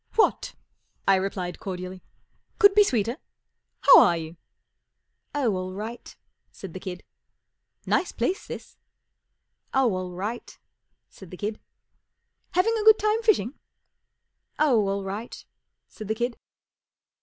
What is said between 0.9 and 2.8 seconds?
I replied, cordially, 44 could